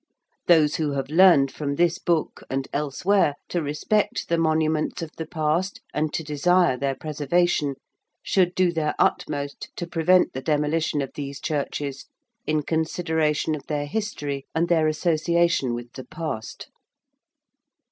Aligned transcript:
Those 0.47 0.77
who 0.77 0.93
have 0.93 1.11
learned 1.11 1.51
from 1.51 1.75
this 1.75 1.99
book, 1.99 2.41
and 2.49 2.67
elsewhere, 2.73 3.35
to 3.49 3.61
respect 3.61 4.29
the 4.29 4.37
monuments 4.39 5.03
of 5.03 5.11
the 5.15 5.27
past 5.27 5.79
and 5.93 6.11
to 6.15 6.23
desire 6.23 6.75
their 6.75 6.95
preservation, 6.95 7.75
should 8.23 8.55
do 8.55 8.71
their 8.71 8.95
utmost 8.97 9.69
to 9.75 9.85
prevent 9.85 10.33
the 10.33 10.41
demolition 10.41 11.03
of 11.03 11.13
these 11.13 11.39
churches, 11.39 12.07
in 12.47 12.63
consideration 12.63 13.53
of 13.53 13.67
their 13.67 13.85
history 13.85 14.47
and 14.55 14.69
their 14.69 14.87
association 14.87 15.75
with 15.75 15.93
the 15.93 16.05
past. 16.05 16.71